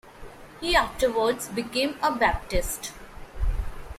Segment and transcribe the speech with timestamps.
[0.59, 2.91] He afterwards became a Baptist.